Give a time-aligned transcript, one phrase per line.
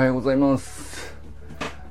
[0.00, 1.14] はようございます。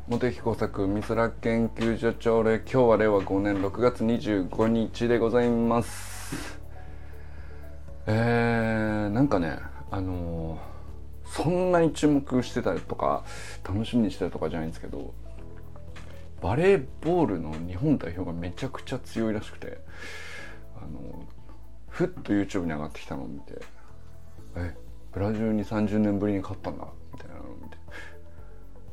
[0.07, 6.59] 茂木工作美空研究所長で今日は令和5年6月25日でございます。
[8.07, 9.59] えー、なんかね
[9.91, 13.23] あのー、そんなに注目してたりとか
[13.63, 15.13] 楽しみにしてたとかじゃないんですけど
[16.41, 19.77] バレーボールの日本代表がめちゃくちゃ強いらしくて
[20.81, 21.27] あの
[21.89, 23.61] ふっと YouTube に上がってきたのを見て
[24.55, 24.75] え
[25.13, 27.28] ブラジルに30年ぶりに勝ったんだみたいな。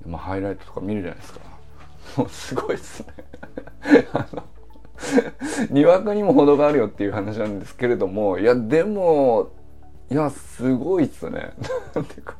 [0.06, 1.40] まあハイライトとか見るじゃないですか。
[2.16, 3.14] もうすごいっすね。
[4.12, 4.42] あの
[5.70, 9.50] にわかにも程があるよっていう話なんですけれどもいやでも
[10.10, 11.52] いやすごいっすね。
[11.94, 12.36] なんていうか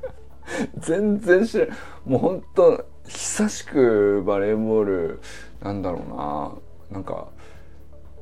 [0.79, 1.67] 全然知ら
[2.05, 5.21] もうほんと久しくバレーボール
[5.63, 6.53] なんだろうな。
[6.91, 7.29] なんか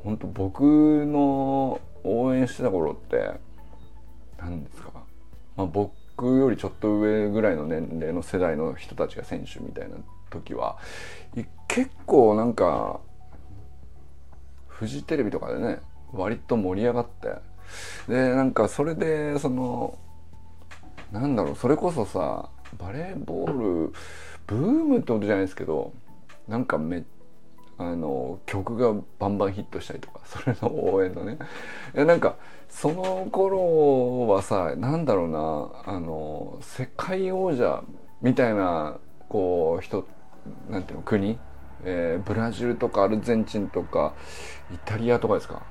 [0.03, 0.63] 本当僕
[1.07, 3.33] の応援してた頃って
[4.39, 4.91] 何ですか、
[5.57, 9.97] まあ、僕よりちょっと上ぐらいの年齢の世代の人たちが選手みたいな
[10.31, 10.79] 時は
[11.69, 13.01] 結構なんか
[14.69, 15.79] フジテレビとかでね
[16.13, 17.35] 割と盛り上がって
[18.09, 19.99] でなんかそれでその
[21.13, 23.93] なんだろうそれこそさバレーボール
[24.47, 25.93] ブームってことじゃないですけど
[26.49, 27.03] なんかめっ
[27.77, 31.39] あの曲がバンバンヒットしたりとかそれの応援のね。
[31.95, 32.37] いやなんか
[32.69, 37.83] その頃はさなんだろうなあの世界王者
[38.23, 40.07] みたいなこう人
[40.71, 41.39] なんていうの国、
[41.85, 44.15] えー、ブラジルとかアルゼンチンとか
[44.73, 45.63] イタリアとかですか？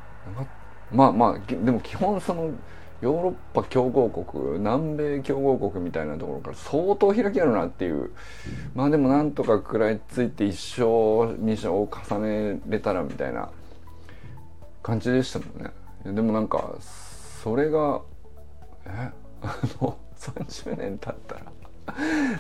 [0.91, 2.51] まあまあでも基本その
[3.03, 8.11] ヨーロッパ強豪国南米強豪国みたいなところから相当開きあるなっていう。
[8.73, 13.49] まあでもなんとか食らいついて1勝2勝を重ねれたらみたいな
[14.81, 15.71] 感じでしたもんね。
[16.05, 18.01] でもなんかそれが
[18.85, 21.51] えあの30年経ったら。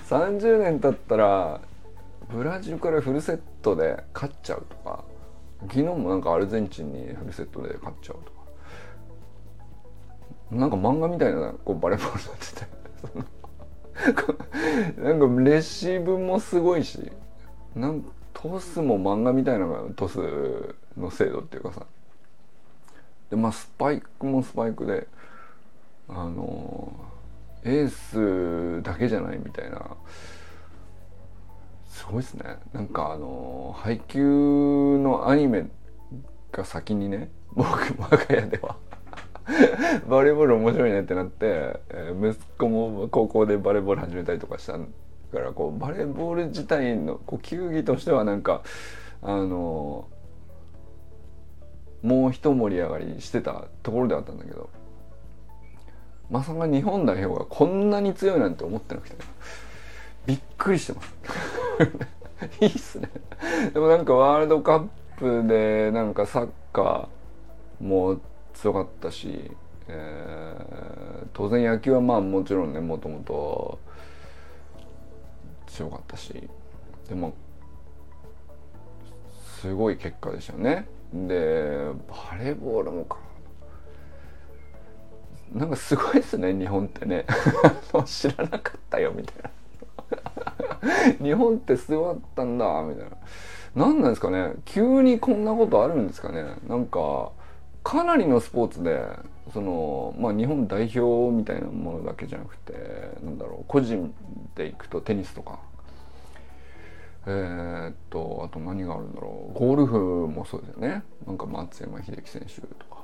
[0.07, 1.59] 30年経ったら
[2.33, 5.03] ブラジルからフルセットで勝っちゃうとか。
[5.63, 8.42] 昨日もなんかアルゼンチンにフルセットで勝っちゃうとか。
[10.53, 12.73] なんか漫画みたいなこうバレーボールになってて。
[15.01, 17.11] なんかレシーブもすごいし
[17.75, 18.03] なん
[18.33, 20.19] トスも漫画みたいなのがトス
[20.97, 21.85] の精度っていうかさ。
[23.29, 25.07] でまあスパイクもスパイクで
[26.07, 26.93] あの
[27.63, 29.95] エースだけじゃないみたいな。
[31.87, 32.57] すごいですね。
[32.73, 34.19] なんかあの配給
[34.97, 35.67] のアニメ
[36.51, 38.75] が先にね僕我が家では。
[40.07, 48.61] バレーボール面白いねってなって、えー、息子も高校でバレーボール始めたりとかしたからこうバレーボール自体のこう球技としてはなんか
[49.21, 50.07] あの
[52.01, 54.69] もう一盛り上がりしてたところであったんだけど
[56.29, 59.17] まさか日本代表がこんなに強いなんて思ってなくて
[60.25, 61.13] びっくりしてます。
[62.61, 63.09] いいっすね。
[63.73, 64.87] でもなんかワールドカッ
[65.17, 68.21] プでなんかサッカーもう
[68.53, 69.51] 強かったし、
[69.87, 73.79] えー、当然野球はまあもちろんねもともと
[75.67, 76.49] 強かったし
[77.09, 77.33] でも
[79.59, 80.85] すごい結果でしたよね。
[81.13, 83.17] でバレーボールもか。
[85.53, 87.25] なんかすごいですね日本ってね。
[88.05, 89.51] 知らなかったよみたいな。
[91.23, 93.17] 日本ってすごかったんだみたいな。
[93.75, 94.53] 何なんですかね。
[94.65, 96.43] 急にこんなことあるんですかね。
[96.67, 97.31] なんか
[97.83, 99.05] かなりのスポーツで
[99.53, 102.73] その、まあ、日本代表みたいなものだけじゃなくて
[103.23, 104.13] なんだろう個人
[104.55, 105.59] でいくとテニスとか。
[107.25, 109.57] えー、っとあと何があるんだろう。
[109.57, 111.03] ゴルフもそうですよね。
[111.25, 113.03] なんか松山英樹選手とか。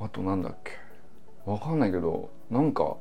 [0.00, 0.72] あとなんだっけ。
[1.44, 2.96] わかんないけどなんか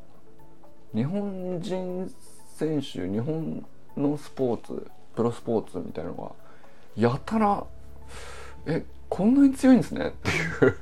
[0.94, 2.12] 日本人
[2.56, 6.32] 選手日本のスポーツプロスポーツみたいのが
[6.96, 7.64] やたら
[8.66, 10.78] えこんなに強いんですねっていう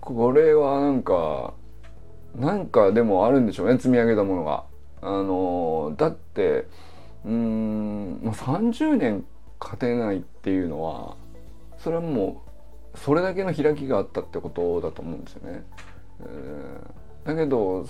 [0.00, 1.52] これはなんか
[2.34, 4.64] なんかでもあるんでしょうね積み上げたものが。
[5.02, 6.66] あのだって
[7.26, 9.26] うん30年
[9.60, 11.16] 勝てないっていうのは
[11.76, 12.42] それはも
[12.94, 15.64] うそれだけの開きがあったってことだと思うんですよね。
[17.24, 17.86] だけど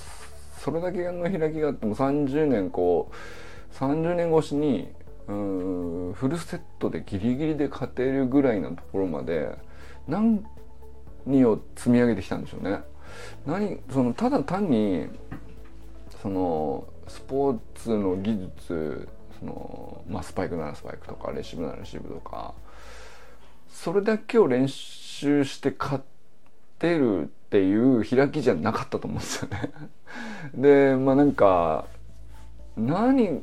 [0.58, 4.88] それだけの開きがあっても30年こう30年越しに
[5.28, 9.56] うんフルセットでギリギリで勝てるぐらいのところまで
[10.06, 10.44] 何
[11.44, 12.80] を積み上げてきたんでしょうね。
[13.46, 15.08] 何そのただ単に
[16.22, 19.08] そのスポーツの技術
[19.38, 22.54] その、まあ、スパイクならスパイクとかレシーブならレシーブとか
[23.68, 26.04] それだけを練習して勝っ
[26.78, 29.70] てるっていう開きじゃなかったと思うんですよね。
[30.54, 31.86] でまあなんか
[32.76, 33.42] 何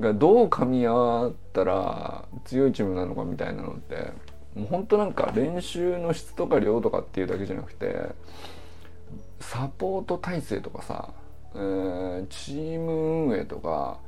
[0.00, 4.12] がどう噛み合ったら強いチームなのかみたいなのって
[4.54, 7.96] もうほんとなんか練習の質とか量とかっていうだけじゃなくて
[9.40, 11.10] サポート体制とかさ、
[11.54, 13.98] えー、チーム運営とか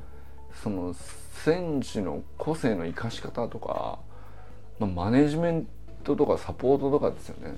[0.63, 0.95] その
[1.43, 3.99] 選手の個性の生かし方とか、
[4.79, 5.67] まあ、マネジメン
[6.03, 7.55] トとかサポートとかですよね。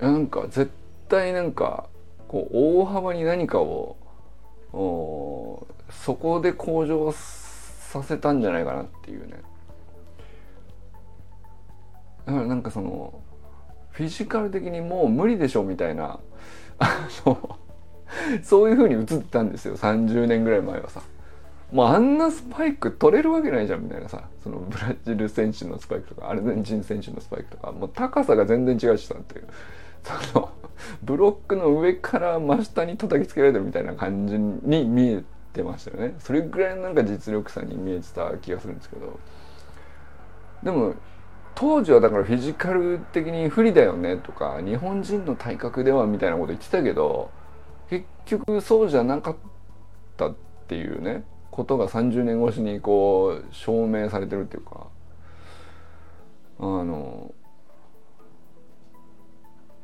[0.00, 0.70] なんか絶
[1.08, 1.88] 対なんか
[2.28, 3.96] こう大幅に何かを
[5.90, 9.42] そこで向上させたんじゃないかなっていうね。
[12.26, 13.20] だからなんかその
[13.90, 16.18] フィジカル的にもう無理でしょみたいな
[16.78, 17.58] あの
[18.42, 19.76] そういう風に映ったんですよ。
[19.76, 21.02] 30年ぐらい前はさ。
[21.72, 24.28] もうあんなスパイク取れるわけないじゃんみたいなさ。
[24.42, 27.72] そのブラジル選手のスパイクとかアルゼンチン選手のスパイクとか。
[27.72, 29.46] もう高さが全然違うしさっていう。
[30.02, 30.50] その
[31.02, 35.24] ブロックの上から真下に叩きつけられてるみたいな感じに見え
[35.56, 36.14] てましたよね。
[36.18, 39.18] それぐらいのなんか実力差に見えてた気がするんですけど。
[40.62, 40.94] でも
[41.54, 47.30] 当時はだからフィジカル的に不利だよねとか日本人の体格ではみたいなこと言ってたけど
[47.88, 49.36] 結局そうじゃなかっ
[50.16, 50.34] たっ
[50.68, 54.86] ていうねことが30年越しにこう証明されてるっていうか。
[56.58, 57.34] あの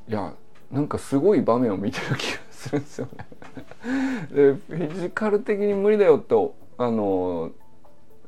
[0.09, 0.35] いや
[0.71, 3.27] なんかすごい場面を見てる気がするんですよね。
[4.33, 6.35] でフィジカル的に無理だよって
[6.79, 7.53] あの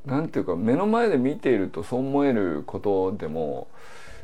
[0.06, 3.68] なんていうか目の前で見ているとそう思えることでも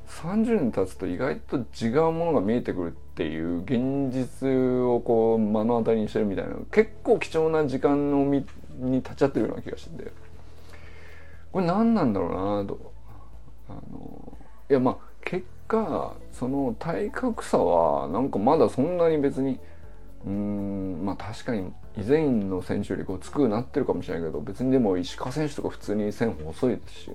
[0.08, 4.48] 30年経つと意外と違うものが見えてくるっていう現実
[4.84, 8.44] をこう目の当たりにしてるみたいな結構貴重な時間のみ
[8.78, 10.30] に立ちゃってるような気がしてて。
[11.52, 12.92] これ何なんだろうなと。
[13.68, 14.38] あの
[14.68, 19.58] いやまあ結果その体格差はなんかまだそんなに別に
[20.26, 27.10] うんまあ確かに以前の選手よりこうつくなってるかもしれないけど別にでも石川選手とか普通に線細いですし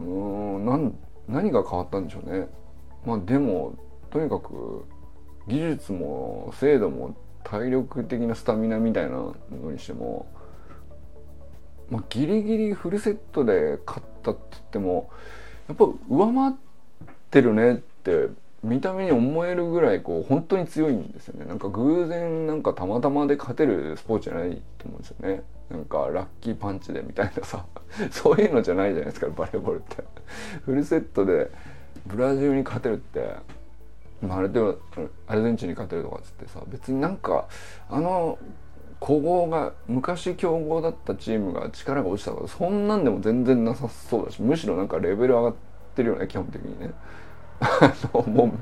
[0.00, 0.94] うんなん
[1.28, 2.48] 何が変わったんでしょうね。
[3.06, 3.74] まあでも
[4.10, 4.84] とにかく
[5.46, 9.34] 技術も精度も体力的なスタミナみたいなの
[9.72, 10.26] にしても、
[11.88, 15.10] まあ、ギリギリフルセットで勝ったって言っても
[15.68, 16.54] やっぱ上回っ
[17.30, 18.28] てるねって
[18.62, 21.46] 見た目に思えるぐらいこう本当に強いんですよね。
[21.46, 25.42] なんか偶然なんかたまたまで勝てるスポーツじゃないと思うんですよね。
[25.70, 27.64] なんかラッキーパンチでみたいなさ。
[28.10, 30.04] そういうのじゃないじゃないですかバレーボールって。
[30.64, 31.50] フルセットで
[32.06, 33.34] ブラジルに勝てるって。
[34.20, 34.60] まあ、あれで
[35.26, 36.60] アルゼンチンに勝てるとかっつってさ。
[36.68, 37.48] 別になんか
[37.88, 38.38] あの
[39.02, 45.54] 古豪が昔強豪だったチームが力が落ちたとかそんなんでも全然なさそうだしむしろなんかレベル上がっ
[45.96, 46.90] てるよね基本的にね。
[47.60, 48.52] あのも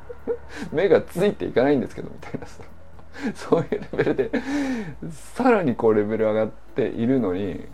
[0.72, 2.62] う目がついていかないんですけどみたいなさ。
[3.34, 4.30] そういうレベルで
[5.34, 7.66] さらにこうレベル上がっているのに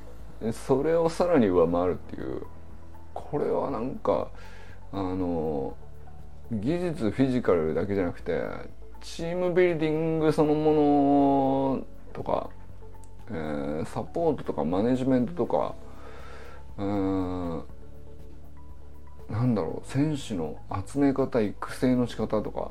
[0.53, 2.43] それをさらに上回るっていう
[3.13, 4.29] これはなんか
[4.93, 5.77] あの
[6.51, 8.43] 技術フィジカルだけじゃなくて
[9.01, 10.73] チームビルディングそのも
[11.77, 12.49] のとか、
[13.31, 15.75] えー、サポートとかマネジメントとか
[16.79, 17.65] うん
[19.29, 20.57] なんだろう選手の
[20.87, 22.71] 集め方育成の仕方とか。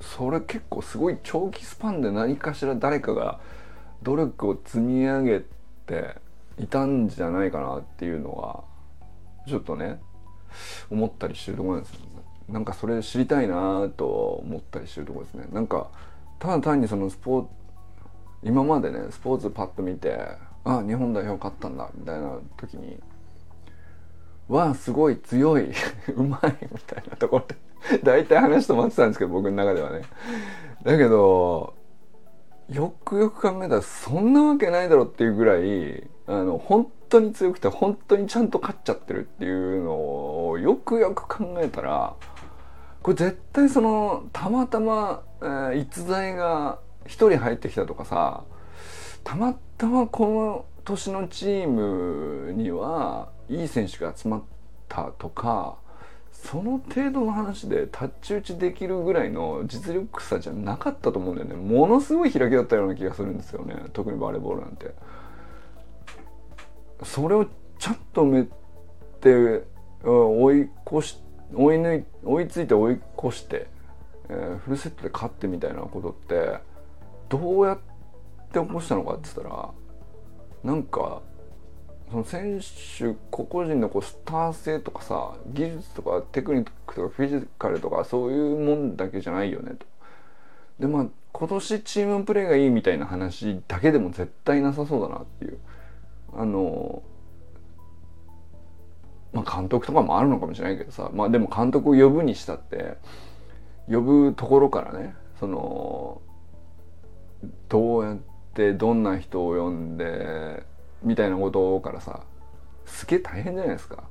[0.00, 3.40] それ結構すごい長期スパンで何かしら誰かが
[4.02, 5.40] 努力を積み上げ
[5.86, 6.16] て
[6.58, 8.62] いたんじゃないかなっていうのは
[9.48, 9.98] ちょっとね
[10.90, 12.00] 思ったりしてるところなんですよ、
[12.50, 15.46] なんかそれ知りたいなと思ったりしてるとこですね。
[15.50, 15.88] なんか
[16.38, 17.48] ただ単にそのスポーツ
[18.42, 20.18] 今までねスポーツパッと見て
[20.64, 23.00] あ日本代表勝ったんだみたいな時に
[24.48, 25.70] わあすごい強い。
[26.14, 27.56] うまいみたいなところで。
[28.02, 30.02] 大体話止まってたんですけど僕の中ではね。
[30.82, 31.74] だけど
[32.68, 42.14] よくよく考えたらそんなわけないだろっていうぐらいあの本当に強くて本当にちゃんと勝っちゃってるっていうのをよくよく考えたら
[43.02, 48.42] これ絶対そのたまたま、えー、逸材が1人入ってきたとかさ
[49.22, 54.42] たまたまこの年のチームにはいい選手が集まっ
[54.88, 55.78] たとか
[56.32, 61.56] その程度の話で太刀打ちできるぐらいの実力差じゃなかったと思うんだよね。
[61.56, 63.74] ものすごい開きだったような気がするんですよね。
[63.92, 64.94] 特にバレーボールなんて。
[67.02, 67.46] それを
[67.78, 68.46] ちゃんとめ
[69.20, 69.64] て
[70.04, 71.18] 追い越し
[71.54, 73.66] 追い抜い追いついて追い越して、
[74.28, 76.58] えー、フルセットで勝ってみたいなことって
[77.28, 77.78] どうやっ
[78.52, 79.70] て起こしたのかって言ったら
[80.64, 81.22] なんか
[82.10, 89.86] その選手個々人のこうスター性とかさ技術とかテクニックとかフィジカルとかそういうもんだけじゃないよねと。
[90.78, 95.58] でまあ今年チームプレーがいいみたいな話だけでも絶対なさそうだなっていう
[96.34, 97.02] あの
[99.32, 102.96] まあ監督とかもあるのかもしれないけどさまあでも監督を呼ぶにしたって
[103.88, 106.22] 呼ぶところからねその
[107.68, 108.16] どうやっ
[108.54, 110.64] てどんな人を呼んで
[111.06, 112.20] みたいなことからさ
[112.84, 114.04] すげえ大変じゃないですか。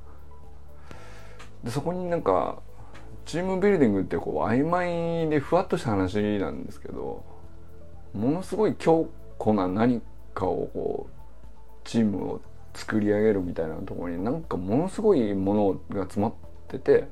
[1.62, 2.60] でそこになんか
[3.24, 7.24] チームビルディングってこう曖昧でふわっとした話なんですけど
[8.14, 10.00] ものすごい強固な何
[10.32, 12.40] かをこうチームを
[12.72, 16.34] 作り上げるみたいなところになんかものすごいものが詰まっ
[16.68, 17.08] てて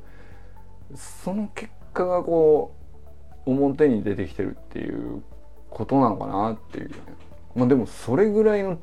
[0.95, 2.75] その結果がこ
[3.47, 5.23] う表に出てきてるっていう
[5.71, 6.95] ことなのかなっていうね
[7.57, 8.79] まあでもそれぐらいの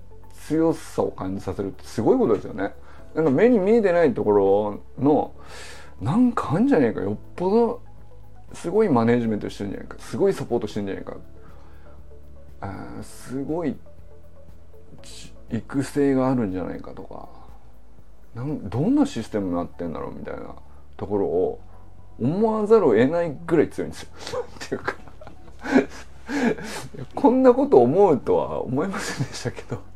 [0.47, 2.73] 強さを感じさせるってすごいことですよね。
[3.15, 5.33] なんか目に見えてないところの
[6.01, 7.81] なんかあんじゃねえかよっぽど
[8.53, 9.97] すごいマネージメントしてるんじゃないか。
[9.99, 11.17] すごいサポートしてるんじゃないか。
[12.61, 13.75] あすごい
[15.51, 17.29] 育成があるんじゃないかとか。
[18.33, 20.55] なんどんなシステムになってんだろうみたいな
[20.95, 21.59] ところを
[22.19, 24.09] 思わざるを得ないぐらい強いんですよ。
[24.65, 24.95] っていうか。
[27.13, 29.90] こんなこと思うとは思いませんでしたけど。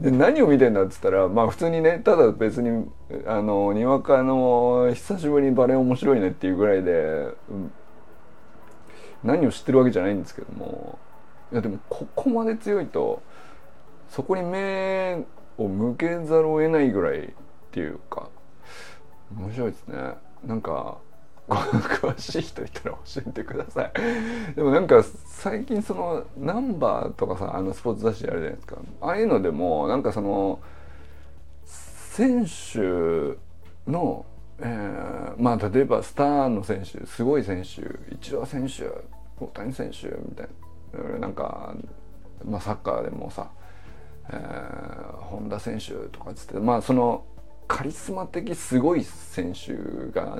[0.00, 2.86] で何を見てんだっつったらまあ普通にねただ別に
[3.26, 7.28] あのにわかの久しぶりにバレエ面白いねっていうぐらいで、
[9.22, 10.98] 何を知ってるわけじゃないんですけども
[11.52, 13.22] いやでもここまで強いと
[14.08, 15.24] そこに目
[15.58, 17.30] を向けざるを得ないぐらいっ
[17.70, 18.28] ていうか
[19.36, 20.14] 面白いですね。
[20.44, 20.98] なんか
[21.56, 23.92] 詳しい人いたら教えてください。
[24.54, 28.76] でもなんか最近そのナンバーとかさあのスポーツ雑誌あるじゃないですか。
[29.00, 30.60] ああいうのでもなんかその
[31.64, 32.78] 選手
[33.90, 34.24] の、
[34.60, 37.82] えー、まあ例えばスターの選手すごい選手
[38.14, 38.90] イチロー選手
[39.42, 40.48] 大谷選手みたい
[41.12, 41.74] ななんか、
[42.44, 43.50] まあ、サッカーでもさ、
[44.28, 47.24] えー、本田選手とかっつってまあその
[47.66, 49.72] カリスマ的すごい選手
[50.12, 50.36] が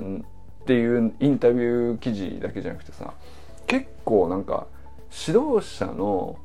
[0.61, 3.13] っていうインタビュー記事だけじゃなくてさ
[3.67, 4.67] 結構なんか
[5.27, 6.37] 指導者の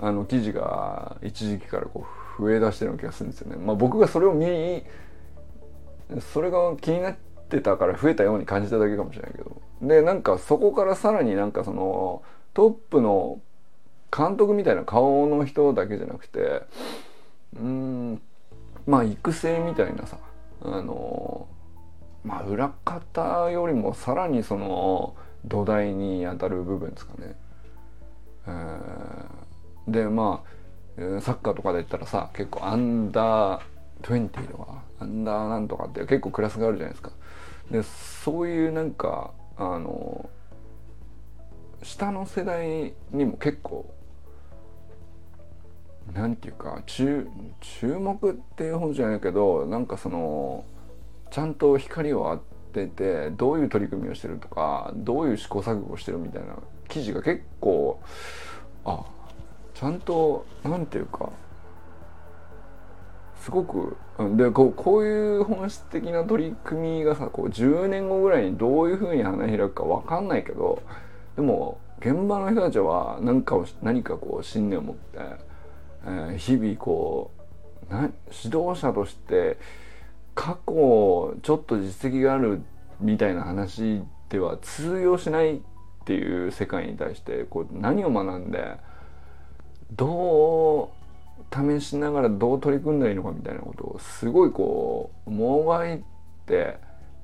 [0.00, 2.06] あの記事が一時期からこ
[2.38, 3.56] う増え出してるような気がするんですよね。
[3.56, 4.82] まあ、僕がそれを見
[6.20, 7.16] それが気になっ
[7.48, 12.22] てたから増えたように感じただけかもしれないけどでなんかそこからさらになんかその
[12.54, 13.40] トップの
[14.16, 16.62] 監督みたいな顔の人だけじゃなくて
[17.56, 18.20] うん
[18.86, 20.18] まあ育成みたいなさ
[20.62, 21.46] あの
[22.24, 25.14] まあ裏方よりもさらにその
[25.44, 27.36] 土台に当たる部分ですかね。
[28.46, 33.62] えー、でまあサッカーとかで言ったらさ結構アンダー
[34.02, 37.10] 20とかアンダーなんとかって結構クラスがあるじゃないですか。
[37.70, 40.28] でそういうなんかあの
[41.82, 43.92] 下の世代にも結構
[46.12, 47.26] なんていうか注
[47.60, 50.64] 注目っていうほどじゃないけどなんかその
[51.32, 52.38] ちゃんと光を
[52.74, 56.56] 当ててどういう取り組みをしてるとかどういう試行錯誤をしてるみたいな
[56.88, 57.98] 記事が結構
[58.84, 59.02] あ
[59.74, 61.30] ちゃんとなんていうか
[63.40, 63.96] すごく
[64.36, 70.82] でこうこういう本質的な取り組みがさこう10年後ぐらいにどういうふうに花開くか分かんないけど
[71.34, 75.18] でも現場の人たちは何かを何かこう信念を持って、
[76.04, 77.30] えー、日々こ
[77.88, 78.10] うな
[78.44, 79.56] 指導者として
[80.34, 82.62] 過去ちょっと実績がある
[83.00, 85.60] みたいな話では通用しないっ
[86.04, 88.76] ていう世界に対してこう何を学んで
[89.92, 90.90] ど
[91.80, 96.02] う試しながらどう取り組んだらいいのかみたいなことをすごいこうもがい
[96.46, 96.78] て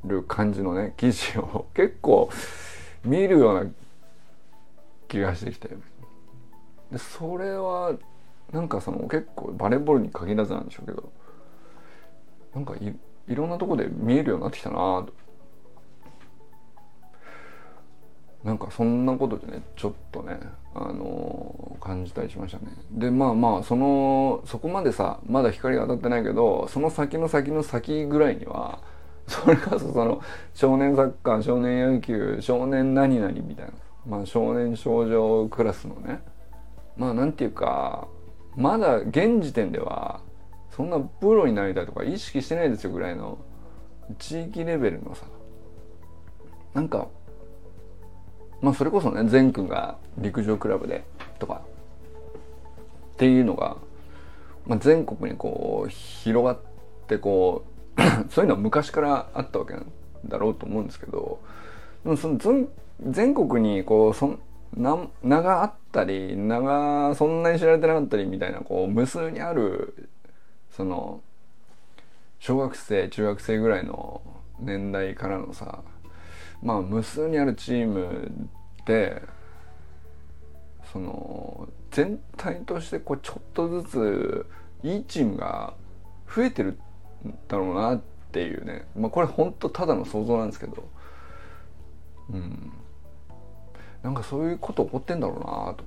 [0.05, 2.31] る感じのね記事を結構
[3.05, 3.71] 見るような
[5.09, 5.69] 気がしてきて。
[6.91, 7.95] でそれは
[8.53, 11.13] なんかその結構バレーボールに限らずなんでしょうけど
[12.59, 14.77] なんかいろんなとこで見えるようになってきたな。
[14.77, 15.13] と
[18.43, 20.41] なんかそんなことでねちょっとね
[20.75, 22.67] あのー、感じたりしましたね。
[22.91, 28.81] でまあまあそのそこまでさまだ光が当たってないけどその先の先の先ぐらいには
[29.29, 30.21] それこそその
[30.55, 33.73] 少年サッカー少年野球少年何々みたいな
[34.05, 36.23] まあ少年少女クラスのね
[36.97, 38.09] まあなんていうか
[38.57, 40.21] まだ現時点では
[40.79, 43.37] そんなプロになりたいとか意識してないですよぐらいの
[44.17, 45.25] 地域レベルのさ。
[46.73, 47.09] なんか
[48.63, 51.03] まあそれこそね善くんが陸上クラブで
[51.41, 51.63] とか
[53.15, 53.77] っていうのが、
[54.69, 56.59] まあ、全国にこう広がっ
[57.09, 57.65] てこ
[57.97, 59.75] う そういうのは昔からあったわけ
[60.27, 61.41] だろうと思うんですけど
[62.05, 62.39] でもその
[63.05, 64.39] 全国にこうそ
[64.77, 70.09] な名があったり名がそんなに知られてなかったりみたいなこう無数にある
[70.79, 71.21] その
[72.39, 74.23] 小学生中学生ぐらいの
[74.61, 75.83] 年代からのさ
[76.63, 78.31] まあ無数にあるチーム
[78.87, 79.21] で
[80.93, 84.47] その全体としてこうちょっとずつ
[84.85, 85.75] いいチームが
[86.33, 86.79] 増えてる
[87.27, 88.87] んだろうなっていうね。
[88.97, 90.89] まあこれほんとただの想像なんですけど。
[92.31, 92.73] うん。
[94.03, 95.85] なんかそういうこと起こってんだろうなと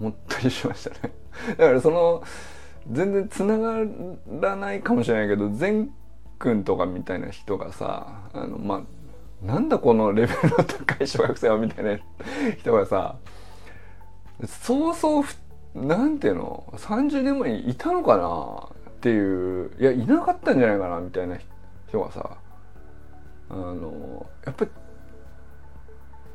[0.00, 1.12] 思ったりしましたね。
[1.58, 2.24] だからその
[2.90, 3.78] 全然つなが
[4.40, 5.90] らないかもしれないけど善
[6.38, 8.76] くんとかみたいな人がさあのま
[9.42, 11.98] あなんだこのレベルの高い小学生はみたいな
[12.58, 13.16] 人がさ
[14.46, 15.24] そうそう
[15.74, 21.38] なんていうの30年前にいたのかなっていういやいなかったんじゃないかなみたいな
[21.88, 22.36] 人がさ
[23.50, 24.70] あのやっぱり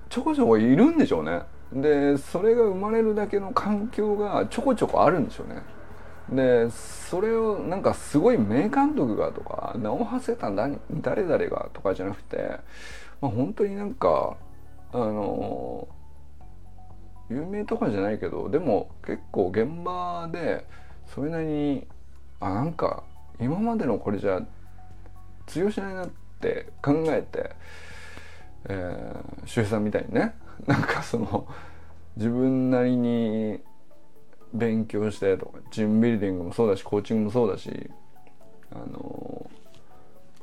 [0.09, 1.41] ちょこちょこいるんでしょうね。
[1.71, 5.61] でそれが生まれるだけの環境がちょこちょこあるんでしょうね。
[6.31, 12.37] でそれをなんかすごい名監督がとか名を馳せた誰々がとかじゃなくて、
[13.21, 14.37] まあ、本当になんか
[14.91, 15.87] あの
[17.29, 20.65] 有名とかじゃないけどでも結構現場で
[21.13, 21.87] それなりに
[22.39, 23.03] あなんか
[23.39, 24.41] 今までのこれじゃ
[25.47, 26.09] 通用しないなっ
[26.39, 27.51] て考えて、
[28.65, 30.35] えー、周平さんみたいにね
[30.67, 31.47] なんかその
[32.17, 33.61] 自分なりに
[34.53, 37.89] 勉強してとかチームビルディングもそうだしコーチングもそうだし
[38.71, 39.49] あの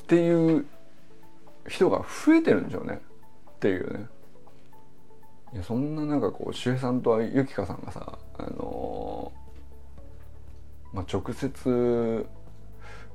[0.02, 0.66] っていう
[1.68, 3.00] 人が増えてるんでしょうね。
[3.56, 4.06] っていうね。
[5.54, 9.32] いやそんななんかこう周平さんとゆきかさんがさあの
[10.92, 12.26] まあ、直接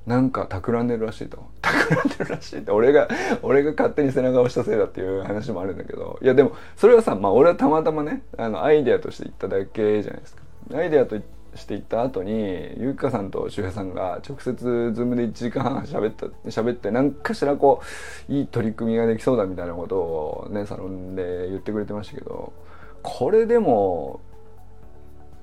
[0.06, 1.46] なんか企んでるらしいと。
[1.62, 3.08] 企んでるらしいって俺が
[3.42, 6.20] 俺が勝手に背中を押したせいだっていう話もあるんだけど。
[6.22, 10.42] いやでもそれはさまあ俺はたまたまねあのアイデアとして言っただけじゃないですか。
[10.74, 11.18] アイデアと
[11.56, 12.32] して行った後に
[12.78, 17.82] ゆきかさんと周平さんが直接ズームで1時間半喋った喋って何かしらこ
[18.30, 22.54] ういい取り組みができそうだみたいなことをねサロンで言ってくれてましたけど
[23.02, 24.22] これでも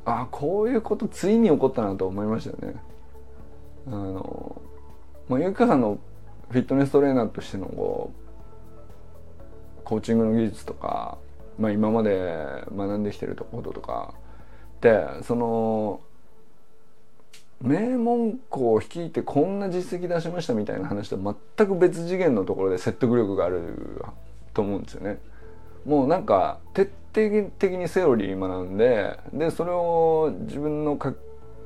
[0.05, 2.81] あこういうことついに起こったなと思いましたよね。
[3.89, 4.63] あの
[5.29, 5.99] まあ、ゆきかさんの
[6.51, 11.19] フィットネストレーナーとしてのこうコーチングの技術とか、
[11.59, 14.15] まあ、今まで学んできてることとか
[14.79, 16.01] ってその
[17.61, 24.05] 名門校を率いてこんな実績出しましたみたいな話と全く別次元のところで説得力がある
[24.55, 25.19] と思うんですよね。
[25.85, 30.99] もうなんか徹底的にセオリー学んででそれを自分の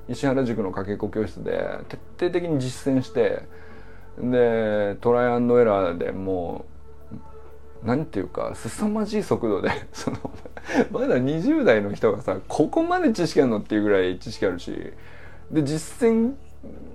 [0.09, 3.42] 石原塾のかけっこ教室で徹底的に実践して
[4.18, 6.64] でトライアンドエラーでも
[7.85, 10.18] うなんていうか凄まじい速度でその
[10.90, 14.72] まだ20代の人がさここまで知識あるのっていうぐらい知識あるし
[15.50, 16.35] で実践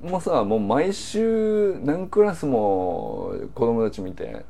[0.03, 4.45] もさもう毎週何クラスも子供たち見て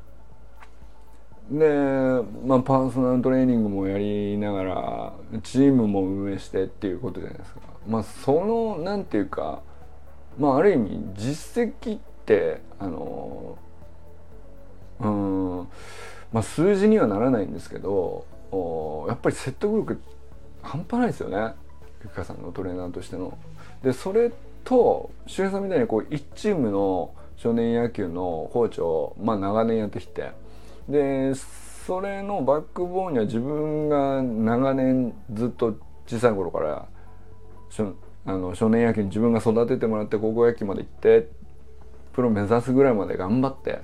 [1.50, 5.12] で、まあ、パーソナルトレーニングもやりながら
[5.42, 7.60] チームも運営してっていうことじゃないですか。
[7.86, 9.62] まあそのなんていうか
[10.38, 13.56] まあある意味実績ってあの
[15.00, 15.68] うん
[16.32, 20.00] まあ数字にはならないんですけどおやっぱり説得力
[20.62, 21.54] 半端ないですよね
[22.02, 23.36] ゆきかさんのトレーナーとしての。
[23.82, 24.32] でそれ
[24.64, 30.32] と周平さんみたいにこう1チームの少年野球のコーチを、まあ、長年やってきて
[30.88, 31.32] で
[31.86, 36.88] それのバックボーンには自分が長年ずっと小さい頃から
[38.26, 41.28] あの少年野球に自分が育ててもらって高校野球まで行って
[42.12, 43.82] プロ目指すぐらいまで頑張って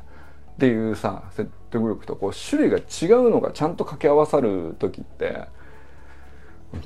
[0.55, 5.47] っていうさ説得力とこう種類が違うのがちゃんと掛け合わさる時って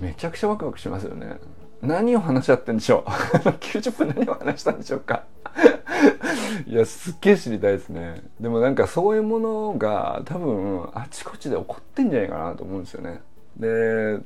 [0.01, 1.39] めちゃくちゃワクワクしますよね。
[1.81, 3.11] 何を話し合ってんでしょう？
[3.61, 5.25] 90分何を話したんでしょうか？
[6.67, 8.23] いやすっげえ知りたいですね。
[8.41, 13.21] でもなんかそういうものが多分あちこちで起こってんじゃないかなと思うんですよね。
[13.57, 14.19] で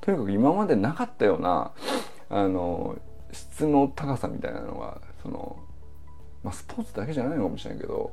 [0.00, 1.72] とにかく今までなかったような
[2.30, 2.96] あの
[3.32, 5.56] 質の高さみたいなのがその、
[6.42, 8.12] まあ、スポーツだけじゃないのかもしれないけど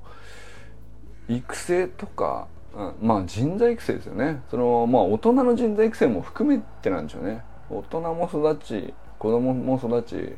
[1.27, 10.35] 育成とか、うん、まあ人材育成ですよねそのまあ大人の人材育成も含めてなんでしょうね大人も育ち子供も育ち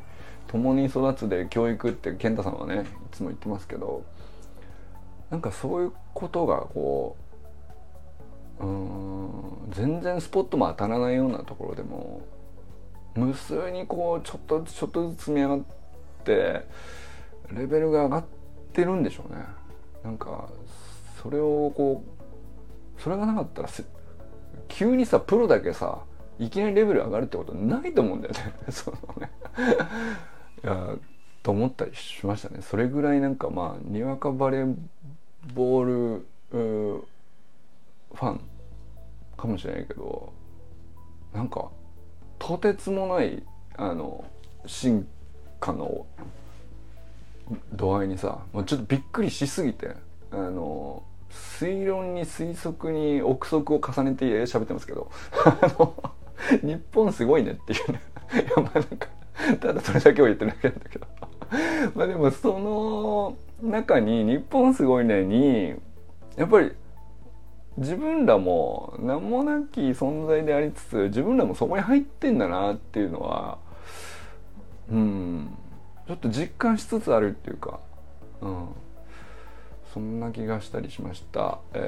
[0.48, 4.04] 共に育つで教育って健太さんはねいつも言ってますけど
[5.30, 7.16] なんかそういうことがこ
[8.60, 12.22] ううん全然スポットも当たらないようなところでも
[13.14, 15.60] 無数にこうちょっとずつちょっとずつ積み上がっ
[16.24, 16.66] て
[17.52, 18.24] レベルが上がっ
[18.72, 19.42] てるんでしょうね。
[20.04, 20.48] なんか
[21.26, 23.68] それをこうそれがなかったら
[24.68, 26.04] 急にさプロだけさ
[26.38, 28.54] いきなりレベル上がるってことないと思うんだよね。
[28.70, 29.30] そのね。
[30.62, 30.96] いや
[31.42, 32.62] と思ったりしましたね。
[32.62, 34.76] それぐらいなんかまあにわかバレー
[35.54, 38.40] ボールファン
[39.36, 40.32] かもしれないけど
[41.34, 41.68] なんか
[42.38, 43.42] とてつもない
[43.76, 44.24] あの
[44.66, 45.08] 進
[45.58, 46.06] 化の
[47.72, 49.96] 度合いにさもうちょっとびっくりしすぎて
[50.30, 55.10] あの推論に推測に憶測を重ねて喋ってますけど
[56.62, 58.00] 日本すごいねっていうね。
[58.34, 59.08] いやまあなんか
[59.60, 61.06] ただそれだけを言ってるだけなんだけど。
[61.94, 65.74] まあでもその中に「日本すごいね」に
[66.36, 66.72] やっぱり
[67.76, 73.58] 自分らも名もなき存在でありつつ自分らもそこに入ってんだなっていうのは
[74.90, 75.56] うん
[76.06, 77.80] ちょっと実感しつつあるっていうか、
[78.40, 78.68] うん、
[79.92, 81.58] そんな気がしたりしました。
[81.74, 81.80] え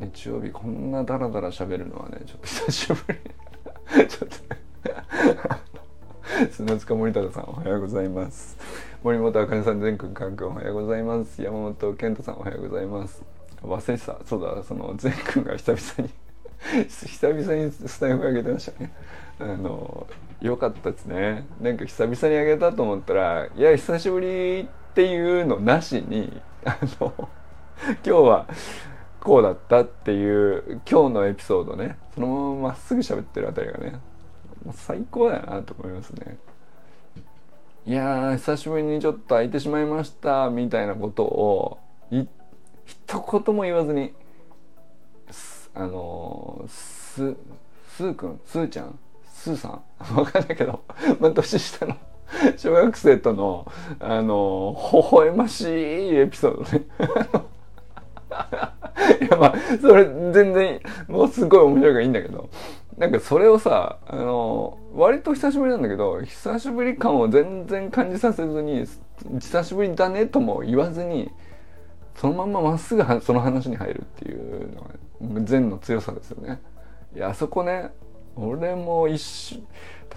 [0.00, 3.18] ー、日曜日こんなダラダラ喋るのはねちょっと久しぶり。
[4.08, 4.36] ちょっと
[6.50, 8.56] 砂塚森忠さんおはようございます。
[9.02, 11.42] 森本あかねさん全くんかんくんおはようございます。
[11.42, 13.22] 山本健太さんおはようございます。
[13.62, 14.16] 忘れてた。
[14.24, 18.92] そうだその全くんが久々に 久々にスタイフ上げてましたね。
[19.38, 20.06] あの
[20.40, 21.46] よかったですね。
[21.60, 27.28] なんか久々に上げたと思ったらいや久しぶりってっていうのなしにあの
[27.86, 28.46] 今日は
[29.20, 34.00] こうだったっていう今日のエピソードねそのまままっすぐ喋ってるあたりがね
[34.72, 36.38] 最高だよなと思いますね。
[37.84, 41.78] いや久しぶりにちょっと空いてしまいましたみたいなことを
[42.86, 44.14] 一言も言わずに
[45.74, 47.34] あのす
[47.98, 48.98] すーくんすーちゃん
[49.30, 50.82] スーさんわかんないけど、
[51.20, 51.98] まあ、年下の
[52.56, 56.84] 小学生との、あの、微笑ましいエピソードね。
[59.20, 62.48] いやまあ、それ全然、もうすごい面白いからいいんだけど、
[62.98, 68.86] なんかそれをさ、あの、割と久しぶりなんだけど、久しぶり感を全然感じさせずに、
[69.38, 71.30] 久しぶりだねとも言わずに、
[72.14, 74.90] そのまんままっすぐその話に入るっていうのが、
[75.44, 76.60] 善の強さですよね。
[77.14, 77.90] いや、あそこね、
[78.34, 79.56] 俺も一週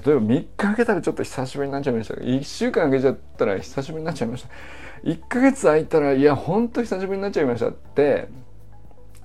[0.05, 2.13] 例えば3日空けたらちょっと久しぶりになっちゃいました。
[2.15, 4.49] 1週間空けちゃったら久しぶりになっちゃいました。
[5.03, 8.27] 1ヶ月空いたらいやほんと久しぶりになっちゃいましたって、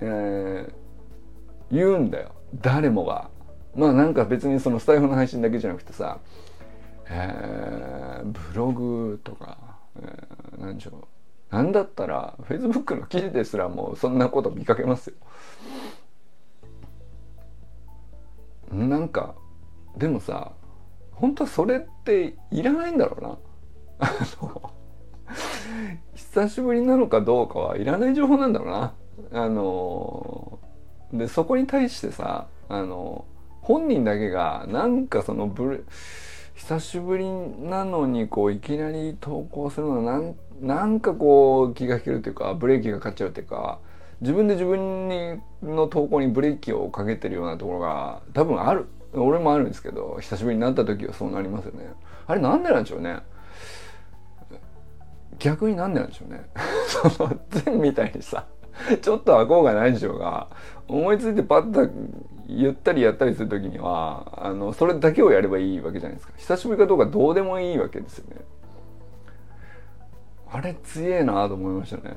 [0.01, 0.73] えー、
[1.71, 2.35] 言うんだよ。
[2.61, 3.29] 誰もが。
[3.75, 6.19] まあなんか別にそのスタイフの配信だけじゃなくてさ、
[7.09, 11.07] えー、ブログとか、えー、何でしょ
[11.51, 11.55] う。
[11.55, 15.15] なんだったら Facebook の記事ですらもうそんなこと見かけますよ。
[18.71, 19.35] なんか
[19.97, 20.51] でもさ
[21.15, 23.37] 本当それっていらないんだろうな。
[23.99, 24.71] あの
[26.15, 28.93] 久しぶりなのかどうかはいらない情報なんだろうな。
[29.31, 30.59] あの
[31.13, 33.25] でそこに対してさあの
[33.61, 35.79] 本人だけがなんかそのブレ
[36.55, 43.79] 久しぶりなのにこういきなり投稿するのはなんなんかこう気が引けるというかブレーキがかかっちゃうというか
[44.21, 51.87] 自分で自分にの投稿にブレーキをかけてるようなところが多分ある俺もあるんですけど久しぶりになった時はそうなりますよね。
[52.27, 53.19] あれなんでなんでしょうね。
[55.39, 56.45] 逆になんでなんでしょうね。
[56.87, 58.45] その善みたいにさ
[59.01, 60.47] ちょっと顎がないでしょうが
[60.87, 61.89] 思いついてパッと
[62.47, 66.33] 言ったりやったりする時にはあのそれだけをやればいいわけじゃないですか。
[66.37, 68.41] 久しぶりかどうかどうでもいいわけですよね。
[70.51, 72.15] あれ強えなと思いましたね、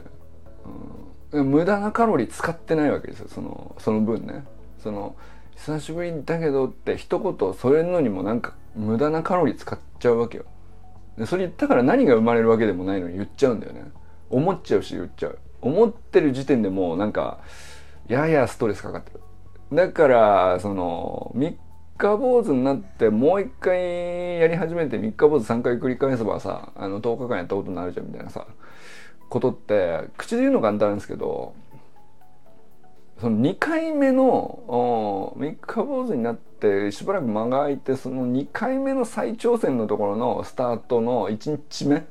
[1.33, 3.29] うん、無駄なカロリー使ってないわけですよ。
[3.29, 4.45] そのその分ね。
[4.79, 5.17] その
[5.59, 10.45] 久しぶりだけどって一言それのにもなんか無駄なカロリー使っちゃうわけよ。
[11.19, 13.83] でそれ言ったから何が生まれるわけでもないのに言っちゃうんだよね。
[14.31, 15.39] 思っちゃうし言っちゃう。
[15.61, 17.41] 思ってる時点でもうなんか
[18.07, 19.21] ややストレスかかってる。
[19.73, 21.59] だからその三
[21.99, 28.47] 日坊主になってもう一回やり始めて三日坊主3回繰り返せばさあの10日間やったことになるじゃんみたいなさ
[29.29, 31.55] ことって口で言うの簡単なんですけど
[33.21, 42.07] その2回目の三日坊主になってしばらく間が空いてその2回目の再挑戦のところのスタートの1日目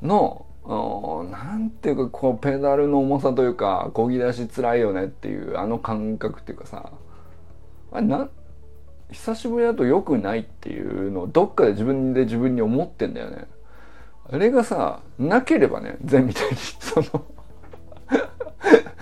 [0.00, 6.92] のなんていうかこうペダルの重さというかこぎ出しつらいよねっていうあの感覚っていうかさ
[7.90, 8.28] あれな
[9.10, 13.46] 久しぶりだと良くないっていうのをどっかで自分で自分に思ってんだよね。
[14.30, 17.24] あれがさなければね前みたいにその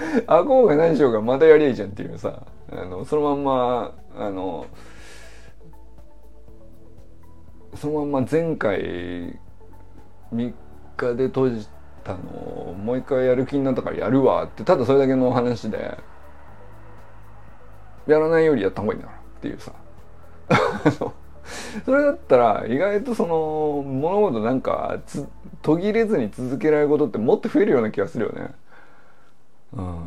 [0.27, 4.67] 顎が何しようがまたやりゃいいじゃんっていうさあのそのまんまあの
[7.75, 9.39] そのまんま前回
[10.35, 10.53] 3
[10.97, 11.69] 日で閉じ
[12.05, 15.99] たのをもう一回やる気になったからやるわってただそれだけの話で
[18.07, 19.73] やらないよりやった方がいいんだからっていうさ
[21.85, 24.99] それだったら意外とその物事なんか
[25.63, 28.53] 途切れずに続けられることってもっと増えるような気がするよね。
[29.73, 30.07] うん、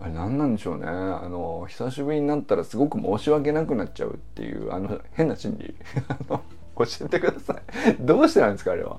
[0.00, 0.86] あれ何なんでしょうね。
[0.86, 5.74] あの久しぶりになったらすごく申し訳なくなっちゃうっていうあの変な心理。
[6.74, 7.96] 教えてください。
[8.00, 8.98] どうしてなんですかあれは。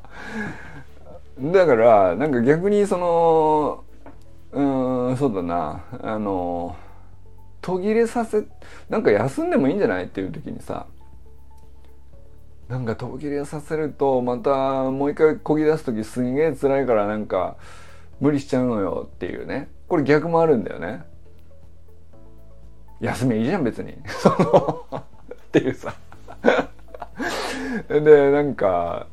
[1.39, 3.83] だからなんか逆にその
[4.51, 5.83] うんそうだな。
[6.01, 6.75] あの
[7.61, 8.43] 途切れさせ
[8.89, 10.85] なんか休んでもいいんじゃないっていう時にさ
[12.67, 17.55] なんか途切れさせるとまたもう一回こぎ出す時すげえ辛いからなんか
[18.19, 19.69] 無理しちゃうのよっていうね。
[19.87, 21.03] これ逆もあるんだよね。
[22.99, 23.91] 休めいいじゃん別に。
[23.93, 23.95] っ
[25.51, 25.93] ていうさ。
[27.89, 29.07] でなんか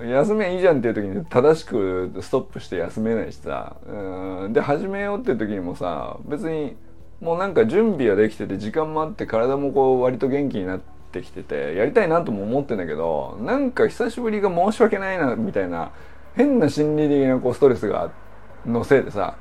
[0.00, 3.76] 休めいいじゃんっていう時に正しくストップして休めないしさ。
[3.86, 4.52] うん。
[4.52, 6.76] で始めようっていう時にもさ別に
[7.20, 10.80] もうなんか準備はできてて時間もあって体もこう割と元気になっ
[11.12, 15.92] てきててやりたいなとも思ってんだけどなんか久しぶりが申し訳ないなみたいな
[16.34, 18.29] 変な心理的なこうストレスがあって
[18.66, 19.36] のせいでさ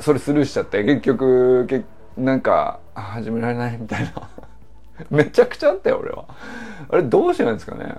[0.00, 1.84] それスルーしちゃって結局け
[2.16, 4.28] なんか始められないみたいな。
[5.10, 6.26] めちゃくちゃあったよ俺は。
[6.90, 7.94] あれどうしてなんですかね、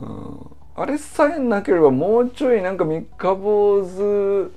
[0.00, 4.50] うん、あれさえなければもうちょいなんか三日坊主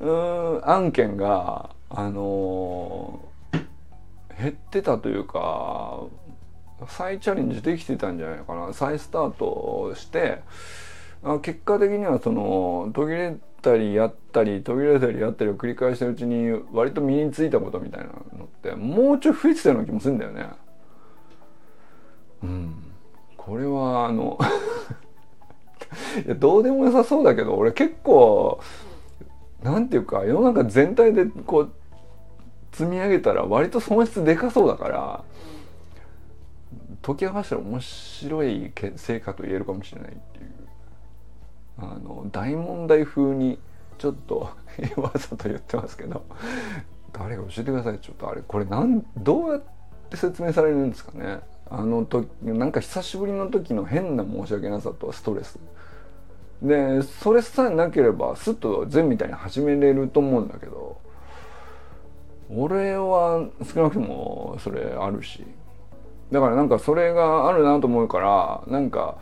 [0.00, 6.00] うん案件があのー、減ってたというか
[6.88, 8.72] 再チャレンジできてたんじゃないかな。
[8.72, 10.40] 再スタートして
[11.42, 20.46] 結果的にはその途切れたりやったり途切れたりやったりを繰り返してるうちに割と身についたことみたいなのってもうちょい増えてたような気もするんだよね。
[22.42, 22.74] うん、
[23.36, 24.38] これはあの
[26.26, 28.60] いやどうでも良さそうだけど俺結構
[29.62, 31.72] なんていうか世の中全体でこう
[32.72, 35.24] 積み上げたら割と損失でかそうだから
[37.02, 40.50] 解き明かしたら面白い成果と言えるかもしれないっていう
[41.82, 43.58] あの大問題風に
[43.98, 44.48] ちょっと
[44.96, 46.22] わざと言ってますけど
[47.12, 47.98] 誰か教えてください？
[47.98, 49.62] ちょっとあれこれなんどうやっ
[50.10, 51.40] て説明されるんですかね？
[51.70, 55.58] あの時なんか久しぶりの時の変な申し訳なさとストレス。
[56.62, 60.96] でそれさえなければスッと全みたいに始めれると思うんだけど
[62.54, 65.44] 俺は少なくともそれあるし。
[66.30, 69.16] だからなんかそれがあるなと思うからなんか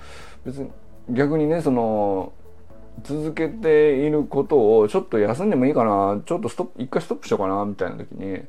[0.45, 0.71] 別に
[1.09, 2.33] 逆にねその
[3.03, 8.43] 続けていることをちょっと休んでもいいかなちょっとストップ一回ストップしようかなみたいな時に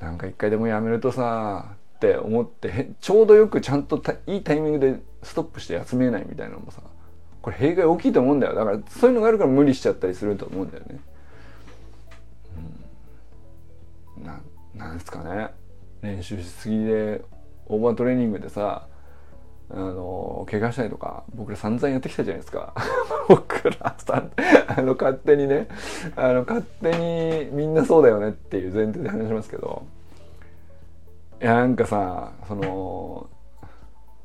[0.00, 6.82] なんか一回でもやめるとさって思ってちょうどよくちゃんといいタイミングでストップして休めないみたいなのもさ
[7.42, 8.54] これ弊害大きいと思うんだよ。
[8.54, 11.00] だからそういうのがあるから無理しちゃったりすると思うんだよね。
[14.18, 14.40] うん、な
[14.74, 15.48] なんですかね。
[16.02, 17.22] 練習しすぎで
[17.66, 18.88] オーバートレーニングでさ
[19.72, 22.74] あの怪我したりとか僕ら散々やってきたじゃないですか。
[23.28, 24.24] 僕らさ
[24.66, 25.68] あの勝手にね
[26.16, 29.84] あの勝手にみんなそうだよねっていう前提で話しますけど
[31.40, 33.28] いやなんかさその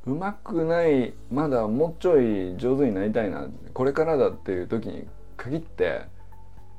[0.08, 6.02] うまくないまだもうちょい上手になりたいなこれからだっていう時に限って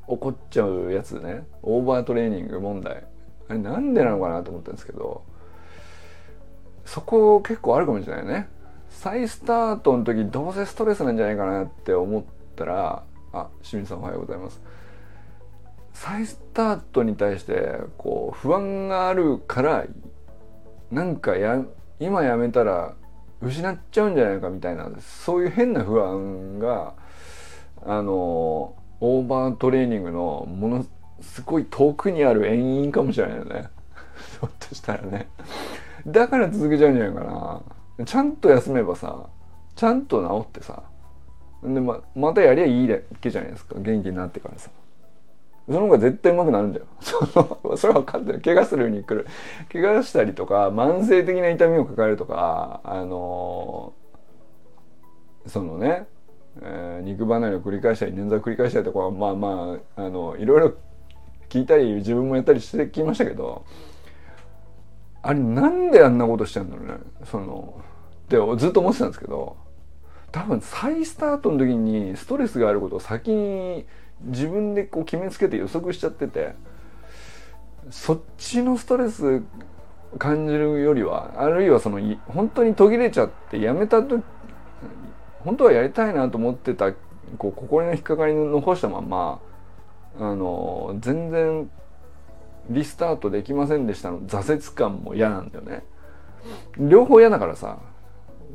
[0.08, 1.44] 起こっちゃうやつね。
[1.62, 3.04] オーバートレーニング問題。
[3.48, 5.22] あれなんでなのかなと思ったんですけど
[6.84, 8.48] そこ結構あるかもしれないね。
[8.98, 12.24] 再スタートの時どうせストレスなんじゃないかなって思っ
[12.56, 14.60] たらあ清水さんおはようございます。
[15.92, 19.84] 再スタートに対してこう不安があるから
[20.90, 21.62] なんかや
[22.00, 22.94] 今やめたら
[23.42, 26.94] 失っちゃうんじゃないかみたいなそういう変な不安が
[27.84, 30.86] あのオーバートレーニングのもの
[31.20, 33.68] すごい遠くにある遠因かもしれないよね。
[34.32, 35.28] ひょっとしたらね。
[36.06, 37.62] だから続けちゃうんじゃないかな。
[38.04, 39.28] ちゃんと休めばさ
[39.74, 40.82] ちゃんと治ってさ
[41.62, 44.70] でままたやりゃいいだけじゃないですか元気になってからさ。
[45.66, 48.40] その方が絶対上手くなるんだよ そのそれは分かってる。
[48.40, 49.26] 怪我するように来る。
[49.72, 56.06] 怪我したりとか慢性的な痛みを抱えるとかあのー、そのね、
[56.62, 60.72] えー、肉離れを繰り返したり捻挫を繰り返したりとかまあまああのいろいろ
[61.48, 63.64] 聞いたり自分もやったりしてきましたけど
[65.22, 66.94] あれなんであんなことしちゃうんだろうね。
[67.24, 67.80] その
[68.26, 69.56] ってずっと思ってたんですけど
[70.32, 73.86] 多分再スタートの時にストレスがあることを先に
[74.22, 76.54] 自分でこう決めつけて予測しちゃってて
[77.90, 79.42] そっちのストレス
[80.18, 84.22] 感じるよりはあるいはその本当に途切れちゃってやめた時
[85.40, 86.92] 本当はやりたいなと思ってた
[87.38, 89.40] こう心の引っかかり残したまま
[90.18, 91.70] あの全然
[92.70, 95.84] リスタートできませんでしたの挫折感も嫌なんだよね。
[96.78, 97.78] 両方嫌だからさ。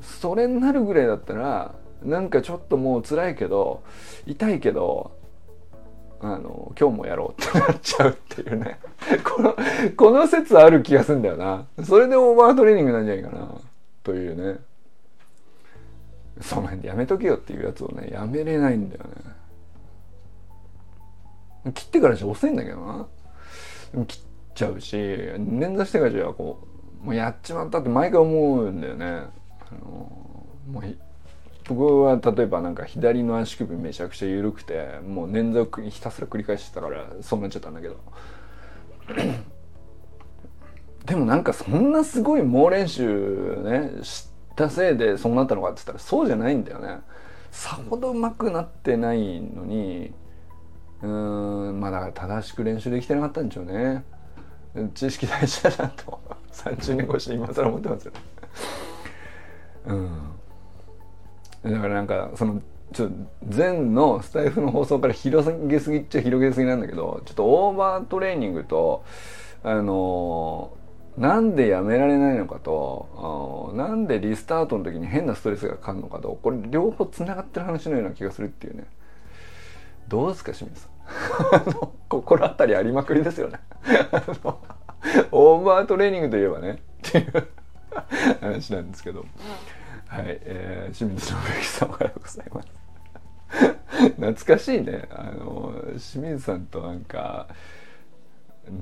[0.02, 3.84] それになるぐらいだったらなんかちょっともう辛いけど
[4.26, 5.12] 痛いけど
[6.20, 8.80] あの今日もやろうってなっちゃうっていうね。
[9.26, 9.56] この
[9.98, 11.66] この説ある気がするんだよな。
[11.84, 13.48] それでオーバートレーニングなんじゃないかな。
[14.04, 14.60] というね。
[16.40, 19.04] その辺でやめとけよっていうやつをねやめれないんだよ
[21.66, 21.72] ね。
[21.74, 23.08] 切ってからじゃ遅いんだけどな。
[24.06, 24.22] 切っ
[24.54, 26.60] ちゃうし捻挫してからじゃこ
[27.02, 29.24] うもうやっちまったって毎回思うんだよね。
[29.72, 29.90] あの
[30.70, 30.84] もう
[31.68, 37.98] 僕は例えばなんか左の足首めちゃくちゃ緩くてもう捻挫をひたすら繰り返してたからそうなっちゃったんだけど。
[41.06, 47.00] でもなんかそんなすごい猛練習ねしたせいでそうなったのかって言ったらそうじゃないんだよね。
[47.50, 50.14] さほど上手くなってないのに
[51.02, 54.04] うんまあだから正しく練習できてなかったんでしょうね。
[54.94, 56.22] 知識大事だなと
[56.54, 58.14] 30年越しに今更思ってますよ
[59.86, 60.32] うん。
[61.64, 62.62] だからなんかその
[62.94, 63.10] ちょ
[63.56, 69.04] 前のスタイフの放送から広げすぎっちゃ広げすぎなんだけどちょっとオーバートレーニングと
[69.64, 70.74] あの
[71.18, 78.86] なんでやめられないのかとなんでリスタートの時に変なストレスがかかるのかとこれ両方つながってる話のような気がするっていうね。
[80.08, 81.88] どうですか清水さん？
[82.10, 83.60] 心当たりありまくりですよね。
[85.32, 86.82] オーバートレーニングといえばね。
[87.08, 87.48] っていう。
[88.40, 89.26] 話なんですけど。
[90.08, 92.82] はい、えー、清水信之さんおはようございます。
[94.10, 95.08] 懐かしいね。
[95.10, 97.48] あの清水さんとなんか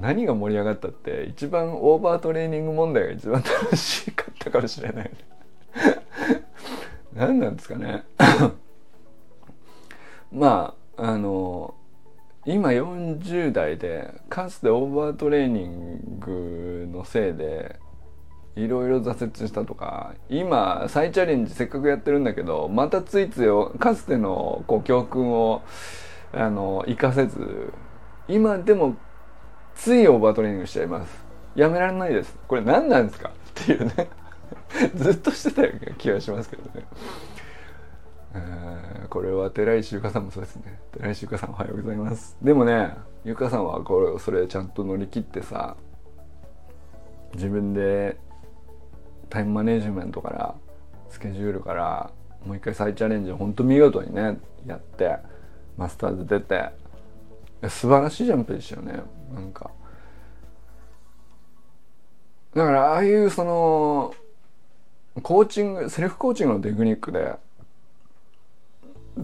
[0.02, 5.12] 何が盛り上がったって一番オーバートレーニング問題が一番楽しかったかもしれない
[7.14, 8.04] 何なんですかね。
[10.32, 11.76] まああの
[12.46, 17.80] 今40代でかつてオーバートレーニングのせいで
[18.56, 25.62] いろいろ挫折したとか今再チャレンジせっかくやってるんだけどまたついついかつてのこう教訓を
[26.34, 27.74] あの生かせず
[28.28, 28.96] 今でも
[29.76, 31.26] ついオーバートレーニングしちゃいます。
[31.56, 32.38] やめられないです。
[32.48, 33.30] これ何なんですか？
[33.30, 34.10] っていうね。
[34.96, 36.86] ずっとしてたような気がしますけどね。
[39.10, 40.80] これは寺石ゆかさんもそうですね。
[40.92, 42.38] 寺石ゆかさんおはようございます。
[42.42, 45.76] でもねゆかさんはこれそれちゃんと乗り切ってさ
[47.34, 48.18] 自分で
[49.30, 50.56] タイムマネジメントから
[51.10, 52.12] スケジュールから
[52.46, 55.18] もう一回再チャレンジを本当見事にねやって
[55.78, 56.70] マスターズ出て
[57.70, 59.02] 素晴らしいジャンプでしたよね。
[59.34, 59.70] なんか。
[62.56, 64.14] だからああいうその
[65.22, 67.36] コーチングセルフコーチングのテクニックで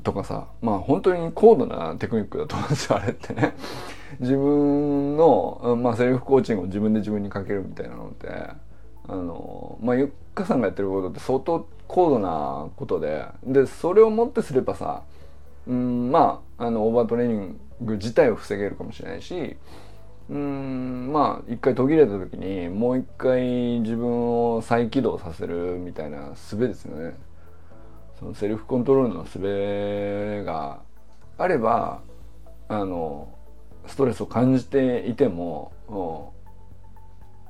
[0.03, 3.55] とかさまあ本当に高度なテクニックだと思うんですよあれってね。
[4.19, 8.27] 自分の、まあ、セルフコーチングを自分で自分にかけるみたいなのって。
[9.07, 15.03] あのまあゆっかさんがやってることって相当高度なことででそれをもってすればさ
[15.67, 19.55] うんまああのオーバートレーニング自体を防げるかもしれないし
[20.29, 27.15] うんまあ一回途切れた時にもう一回自分を再起動させるみたいな術ですよね。
[28.19, 30.79] そのセルフコントロールの術が
[31.37, 32.01] あれば
[32.69, 33.27] あの
[33.87, 35.73] ストレスを感じていても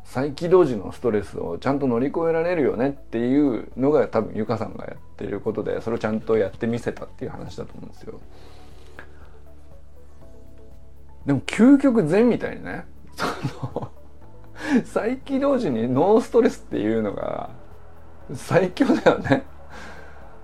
[0.06, 8.20] 再起動時のストレスをちゃんと乗り越えられるよねっていうのが多分ゆかさんがやってることでそれをちゃんとやってみせたっていう話だと思うんですよ。
[11.26, 13.26] でも究極善みたいにねそ
[13.80, 13.92] の
[14.86, 17.50] 再起動時にノーストレスっていうのが
[18.34, 19.44] 最強だよね。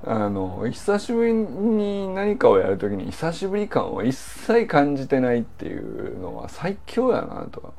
[0.04, 7.76] あの久しぶりに何かをやる時に久しぶり感を一切感じてないっていうのは最強やなと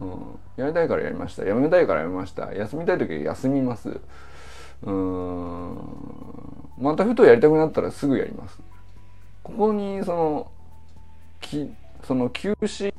[0.00, 1.44] うん、やりたいからやりました。
[1.44, 2.52] やめたいからやめました。
[2.54, 4.00] 休みたい時は休みます。
[4.82, 5.76] うん。
[6.78, 8.58] またふとやりたくなったらすぐやります。
[9.42, 10.50] ここにその
[11.40, 11.70] き
[12.04, 12.94] その休止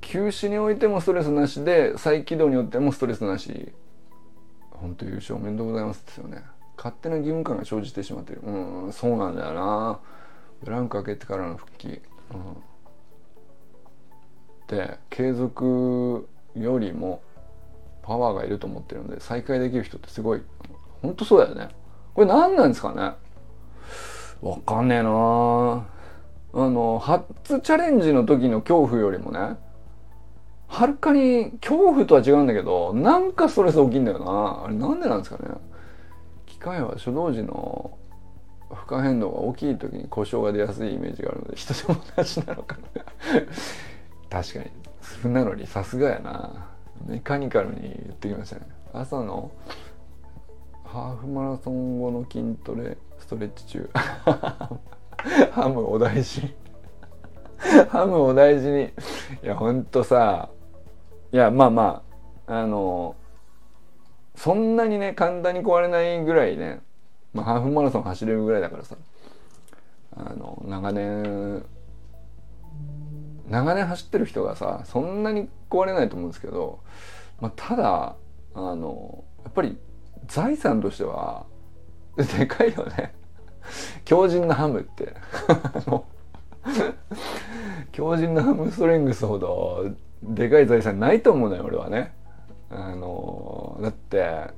[0.00, 3.72] 休止においてもストレスなしで再起動によってもストレスなし。
[4.70, 6.42] 本当優勝おめでとうございますですよね。
[6.76, 8.40] 勝手な義務感が生じてしまってる。
[8.42, 8.92] うん。
[8.92, 10.00] そうなんだよな。
[10.62, 12.00] ブランク開けてからの復帰、うん。
[14.76, 17.22] って継続よりも
[18.02, 20.42] パワーがいると思ってるので再開できる人ってすごい
[21.02, 21.68] 本当そうだよね。
[22.14, 23.12] これ何なんですかね。
[24.42, 25.10] わかんねえな。
[25.10, 29.56] あの初チャレンジの時の恐怖よりもね
[30.66, 34.64] はるかに恐怖とは違うんだけどなんかストレス大きいんだよな。
[34.66, 35.54] あれなんでなんですかね。
[36.46, 37.96] 機械は初動時の
[38.70, 42.82] 負荷変動が大きい時に故障が出やすいイメージがあるので人でも同じなのかな。
[44.30, 44.70] 確かに。
[45.02, 46.68] それなのにさすがやな。
[47.06, 48.62] メカニカルに言ってきましたね。
[48.92, 49.50] 朝の
[50.84, 53.90] ハーフマラソン後の筋トレストレッチ中。
[55.52, 56.54] ハムお大事。
[57.90, 58.84] ハムお大事に。
[58.84, 58.92] い
[59.42, 60.48] やほんとさ。
[61.32, 62.02] いやまあま
[62.46, 62.54] あ。
[62.60, 63.14] あの
[64.34, 66.80] そんなにね簡単に壊れないぐらいね、
[67.32, 68.96] まあ、ハーフマラソン走れるぐらいだからさ。
[70.16, 71.64] あの長年
[73.50, 76.80] 長年走ってる人がさそんなに壊れないと思うんですけど、
[77.40, 78.16] まあ、ただ
[78.54, 79.76] あのやっぱり
[80.26, 81.44] 財産としては
[82.16, 83.12] でかいよね。
[84.04, 85.14] 強靭なハムって。
[87.92, 89.90] 強靭なハムストレングスほど
[90.22, 92.14] でかい財産ないと思うのよ俺はね。
[92.70, 94.48] あのだって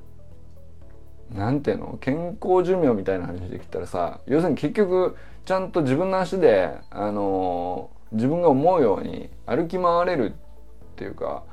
[1.31, 1.97] なんていうの？
[1.99, 5.15] 健康寿命みたいな話できたらさ要するに結局
[5.45, 11.43] ちゃんと自分の足であの自分が思うように歩き回れるっていうか、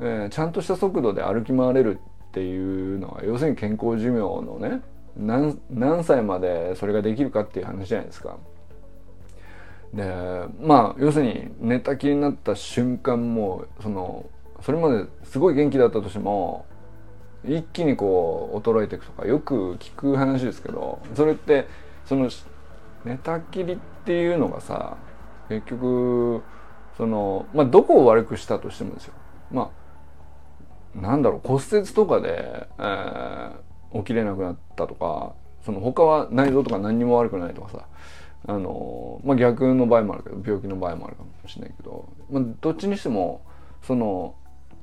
[0.00, 1.98] えー、ちゃんとした速度で歩き回れる
[2.28, 4.82] っていうのは要するに健康寿命のね
[5.16, 8.38] 何何歳までそれができるかっていう話じゃないですか。
[9.92, 10.04] で
[10.60, 14.24] まあ要するに寝たきりになった瞬間もその
[14.62, 16.64] それまですごい元気だったとしても
[17.44, 21.66] 一気にこう衰えていくとかよく聞く話ですけどそれって
[22.06, 22.30] その
[23.04, 24.96] 寝たきりっていうのがさ
[25.60, 26.42] 結局
[26.96, 29.14] そのまあどこを悪くしたとしてもですよ。
[29.50, 29.70] ま
[30.96, 35.34] あなんだろう骨折とかで、えー、起きれなくなったとか
[35.64, 37.86] その他は内臓とか何にも悪くないとかさ
[38.46, 43.42] あのまあ逆の場合もあるけど病気の場合もあるかもしれないけど、まあ、どっちにしても
[43.82, 44.34] その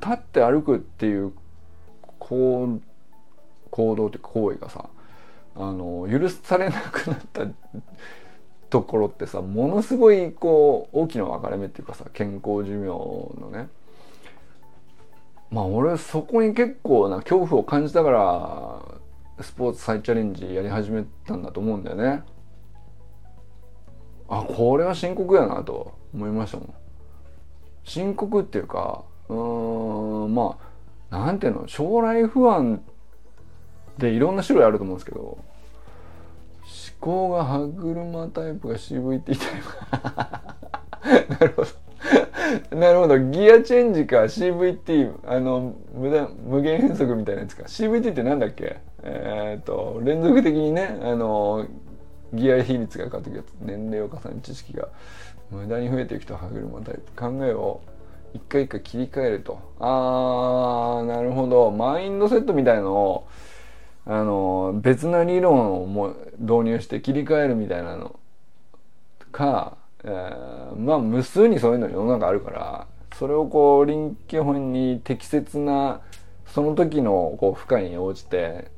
[0.02, 1.34] 立って歩くっていう
[2.18, 2.80] 行
[3.70, 4.90] 行動っていうか行為がさ
[5.56, 7.44] あの許されなくなった
[8.70, 13.70] ところってさものすごいこう大きな分かれ目っていうかさ健康寿命のね
[15.50, 22.24] まあ俺そこに結構な恐怖を感じたからスポーツ再チャレンジやり始めたんだと思うんだよね。
[24.28, 26.74] あこれは深刻やなと思いましたもん。
[27.84, 30.58] 深刻っていうかうーんま
[31.10, 32.84] あなんていうの将来不安
[33.98, 35.40] でいろんな種類あると思うんですけど
[37.00, 39.38] 考が歯車タイプが CVT タイ
[41.28, 41.70] プなるほど。
[42.76, 43.20] なるほど。
[43.20, 47.64] ギアチェンジか CVT あの無駄無限変速みたいなやつか。
[47.64, 48.80] CVT ってなんだっけ？
[49.04, 51.66] えー、っと連続的にねあの
[52.34, 54.90] ギア比率が変わってくるやつ年齢を重ね知識が
[55.52, 57.02] 無駄に増えていくと歯車タイプ。
[57.16, 57.82] 考えを
[58.34, 59.60] 一回一回切り替えると。
[59.80, 61.72] あーなるほど。
[61.72, 63.28] マインドセットみたいのを
[64.12, 68.20] あの別な理論をも導入して切り替えるみたいなの
[69.32, 76.02] か、えー、まあ無数にそういうの世の中あるからそれをこう臨機本に適切な
[76.48, 78.72] その時のこう負荷に応じて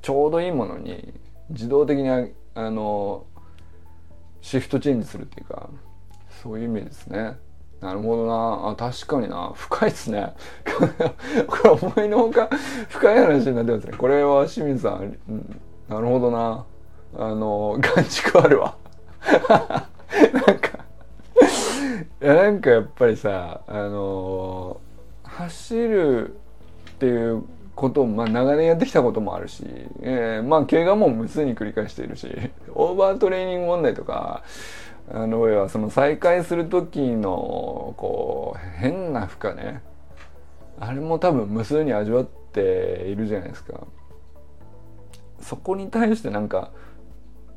[0.00, 1.12] ちょうどいいものに
[1.50, 3.26] 自動的にあの
[4.40, 5.68] シフトチェンジするっていうか
[6.42, 7.36] そういうイメージですね。
[7.80, 8.70] なるほどな。
[8.70, 9.52] あ確かにな。
[9.54, 10.34] 深いっすね。
[11.46, 12.48] これ思いのほか
[12.88, 13.94] 深い話になってますね。
[13.96, 16.64] これは清水さん、うん、なるほどな。
[17.16, 18.76] あの眼畜あるわ。
[19.28, 20.78] なんか
[22.22, 24.80] いやなんかやっぱりさあの
[25.24, 26.36] 走る
[26.90, 29.64] っていうことを、まあ、長年やってきたこともあるし、
[30.02, 32.28] えー、まあ怪我も無数に繰り返しているし
[32.74, 34.42] オーバートレーニング問題とか
[35.12, 39.82] あの要はその再開する時のこう変な負荷ね。
[40.78, 43.86] あれも多分無数に味わっているじゃないですか。
[45.40, 46.70] そこに対してなんか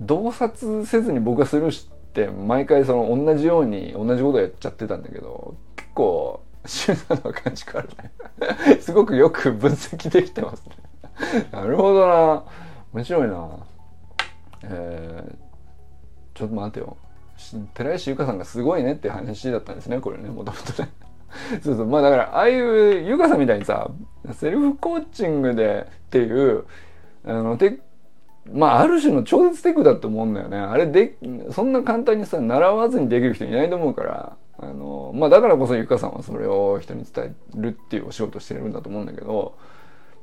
[0.01, 8.11] 洞察せずに僕がスルーして毎回その同じように同じことやっちゃってたんだけど結構シュナの感じからね。
[8.81, 11.47] すごくよく分析できてますね。
[11.51, 12.43] なるほどな。
[12.93, 13.49] 面白いな。
[14.63, 15.35] えー、
[16.33, 16.97] ちょっと待てよ。
[17.73, 20.89] 寺石由香さんがすごいねって話だったんですねこれねもともとね。
[21.63, 21.87] そうそう。
[21.87, 23.89] まあだからああいう由香さんみたいにさ
[24.33, 26.65] セルフコーチングでっていう
[27.25, 27.79] あのテ
[28.51, 30.57] まあある種の超絶テクだと思うんだよね。
[30.57, 31.17] あれで
[31.51, 39.55] そんな簡単にさ習わずにできる人いないと思うからあのまあだからこそ由香さんはそれを人に伝えるっていうお仕事してるんだと思うんだけど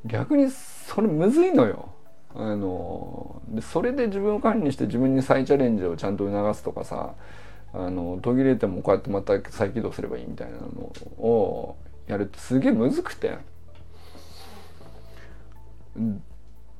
[0.04, 1.90] 逆にそれむずいのよ。
[2.34, 7.14] あのでそれで自分を管理して自分に再チャレンジをちゃんと促すとかさ
[7.72, 11.76] あの途切れてもこうやってまた再起動すればいいみたいなのを
[12.06, 13.38] やるってすげえむずくて。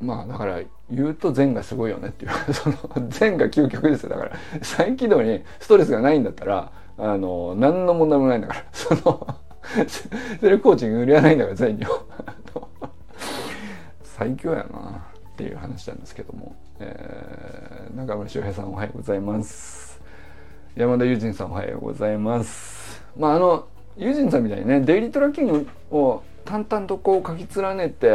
[0.00, 2.30] まあだから言うと善がすごいよねっていう。
[2.54, 2.76] その
[3.08, 4.10] 善が究極ですよ。
[4.10, 4.32] だから
[4.62, 8.64] 再起動にストレスがないんだったらあの何の問題もないんだから。
[8.72, 9.26] その
[10.40, 11.80] セルフコーチング売れないんだから全員
[14.02, 15.09] 最強やな。
[15.40, 19.98] っていう話なんですけども、えー、中村修平さんおはようございます。
[20.76, 23.02] 山田友人さんおはようございます。
[23.18, 23.66] まああの
[23.96, 28.06] 友人さんみたいにねデイリートラッキングを淡々とこう書き連ねて、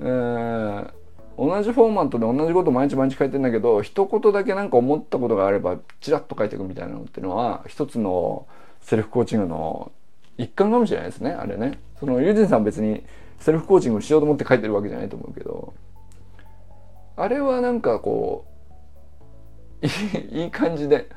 [0.00, 0.90] えー、
[1.36, 8.48] 同じフォーマットで同じこと毎日毎日書いてんだけど一言だけ何か思ったことがあればチラッと書いていくみたいなのっていうのは一つの
[8.80, 9.92] セルフコーチングの
[10.36, 11.78] 一環かもしれないですねあれね。
[12.00, 13.04] そのユージンさん別に
[13.38, 15.72] セルフコーチングしようと思って書いてるわけじゃないと思うけど。
[17.18, 18.46] あれはなんかこ
[19.82, 19.86] う
[20.30, 21.08] いい感じで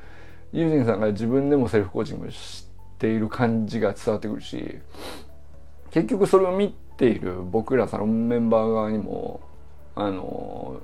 [0.52, 4.80] ユージンさんが自分でもセルフコーチングしている感じが伝わってくるし
[5.92, 9.42] 結局それを見ている僕らサロンメンバー側にも
[9.96, 10.82] あの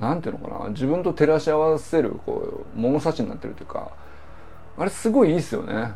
[0.00, 3.92] なんていうのかな自分と照らし合わせるこう物差しになってるというか
[4.76, 5.92] あれすごいいいっすよね。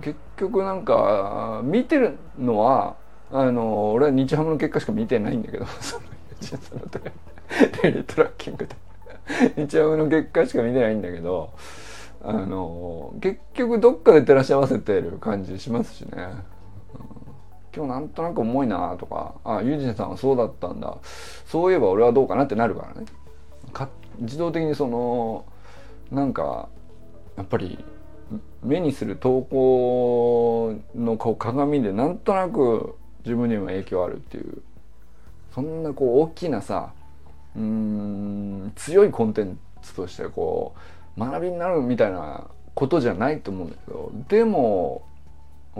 [0.00, 2.96] 結局なんか見てるのは
[3.30, 6.04] あの俺は日ハムの結果しか見てないんだけどその
[7.80, 8.74] テレトラッキングで
[9.56, 11.50] 日ハムの結果しか見てないんだけど
[12.22, 16.54] あの結局どっかで照らし合わせてる感じしますしね。
[17.76, 20.96] 今日なんとなく重いなとかあユージンさんはそうだったんだ。
[21.44, 23.06] そういえば俺はどうかなってなるからね。
[23.72, 23.88] か
[24.20, 25.44] 自動的にその
[26.12, 26.68] なんか
[27.36, 27.84] やっぱり
[28.62, 32.94] 目にする投稿のこう鏡でなんとなく
[33.24, 34.62] 自分にも影響あるっていう。
[35.54, 36.92] そんなこう大きなさ
[37.56, 40.74] うん強いコンテンツとしてこ
[41.16, 45.06] う学びになるみたいなことじゃないと思うんだけどでも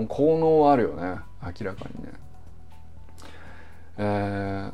[0.08, 2.12] 効能はあるよね明らかにね。
[3.96, 4.72] えー、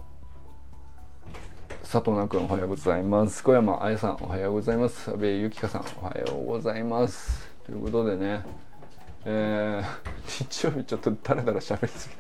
[1.83, 3.45] 佐藤奈君おはようございます。
[3.45, 5.11] 小山愛さんおはようございます。
[5.11, 7.51] 阿部由紀香さんおはようございます。
[7.67, 8.43] ということでね
[9.25, 9.85] えー、
[10.49, 12.20] 日曜日ちょっとダラダラ喋りすぎ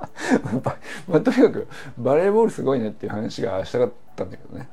[1.08, 4.68] まあ、とにかくバレーボールすごいねっていう話がしたかったんだけどね。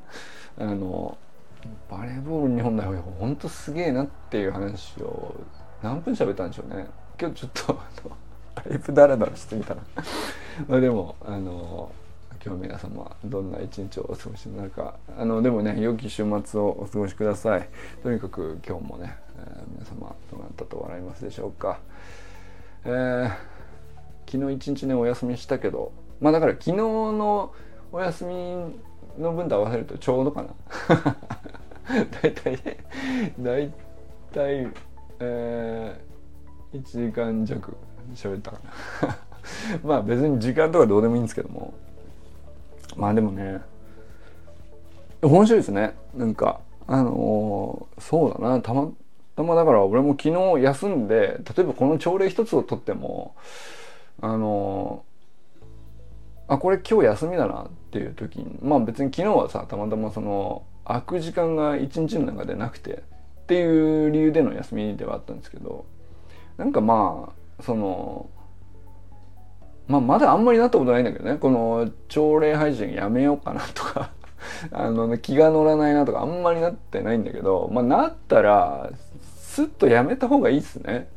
[0.59, 1.17] あの
[1.89, 5.35] バレーボール日本代表ほんとすげえなっていう話を
[5.81, 6.87] 何分喋ったんでしょうね。
[7.19, 8.15] 今日ちょっとあの
[8.55, 9.81] だいぶダラダラしてみたら。
[10.67, 11.91] まあでもあの
[12.43, 14.95] 今日皆様どんな一日をお過ごしになるか。
[15.17, 17.69] あのでもね良き週末をお過ごしください。
[18.03, 21.79] とにかく今日もね、えー、皆様どうなったと笑いますでしょうか。
[22.85, 23.31] えー、
[24.29, 27.53] 昨日一日ねお休みしたけどまあだから昨日の
[27.91, 28.35] お休み
[29.17, 30.49] の分と合わせるとちょうどかな。
[32.21, 32.77] 大体ね
[33.39, 33.73] 大
[34.33, 34.67] 体
[35.19, 37.75] えー、1時間弱
[38.13, 38.59] 喋ったか
[39.01, 39.17] な。
[39.83, 41.73] まあ別に時間とかどうでもいいんですけども。
[42.95, 43.61] まあでもね
[45.21, 45.95] 面白いですね。
[46.15, 48.61] なんかあのー、そうだな。
[48.61, 48.89] たま
[49.35, 53.35] たまだから俺も昨日休んで例えばこの朝礼一つをとっても
[54.21, 55.03] あの、
[56.47, 65.85] あこれ今日休みだなっていう時にまあ別に昨日はさたまたまその空く時間が一日の中でなくてっていう理由での休みではあったんですけど
[66.57, 68.29] なんかまあその
[69.87, 74.11] まあまだあんまりなったことないんだけどねこの朝礼配信やめようかなとか
[74.71, 78.89] あの、気が乗らないなとかあんまりなってないんだけどまあなったら
[79.21, 81.09] スッとやめた方がいいっすね。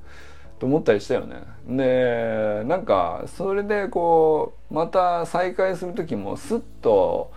[0.61, 1.42] と思ったりしたよね。
[1.66, 7.32] でなんかそれでこうまた再会する時もスッと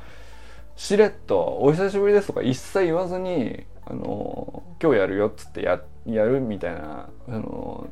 [0.75, 7.87] しれっと「お久しぶりです」とか一切言わずに「あの今日やるよ」っつってややるみたいなあの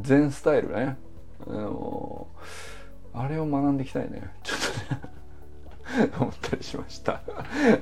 [0.00, 0.96] 全スタイルね。
[1.46, 2.26] あの
[3.14, 4.32] あれを学んでいきたいね。
[4.42, 7.20] ちょっとね 思ったりしました。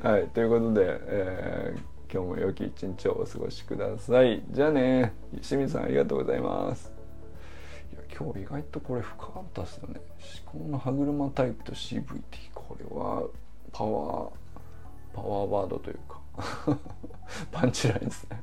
[0.03, 0.27] はい。
[0.29, 1.81] ということで、えー、
[2.13, 4.43] 今日も良き一日をお過ごしください。
[4.51, 5.13] じゃあね。
[5.43, 6.93] 清水さんありがとうございます。
[7.93, 10.01] いや今日意外とこれ深かったですよね。
[10.53, 12.03] 思考の歯車タイプと CVT
[12.53, 13.29] これは
[13.73, 14.31] パワー
[15.15, 16.21] パワーワードというか。
[17.53, 18.43] パンチラインですね。